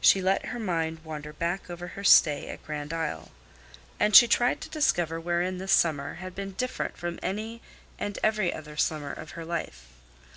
She 0.00 0.22
let 0.22 0.44
her 0.50 0.60
mind 0.60 1.00
wander 1.02 1.32
back 1.32 1.68
over 1.68 1.88
her 1.88 2.04
stay 2.04 2.46
at 2.50 2.64
Grand 2.64 2.92
Isle; 2.92 3.32
and 3.98 4.14
she 4.14 4.28
tried 4.28 4.60
to 4.60 4.68
discover 4.70 5.18
wherein 5.20 5.58
this 5.58 5.72
summer 5.72 6.14
had 6.22 6.36
been 6.36 6.52
different 6.52 6.96
from 6.96 7.18
any 7.20 7.60
and 7.98 8.16
every 8.22 8.52
other 8.54 8.76
summer 8.76 9.12
of 9.12 9.32
her 9.32 9.44
life. 9.44 9.88